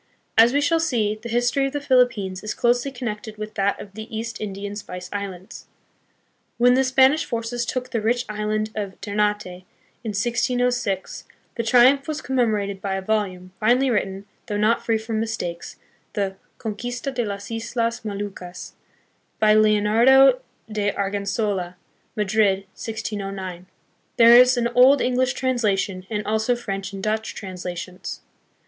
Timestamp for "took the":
7.67-8.01